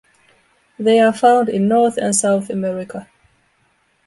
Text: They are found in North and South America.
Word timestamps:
They 0.79 0.99
are 0.99 1.13
found 1.13 1.47
in 1.47 1.67
North 1.67 1.97
and 1.97 2.15
South 2.15 2.49
America. 2.49 3.07